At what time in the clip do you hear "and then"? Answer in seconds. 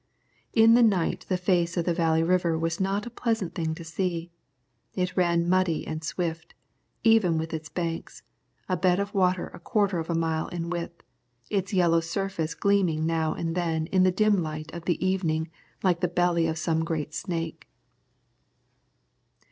13.35-13.85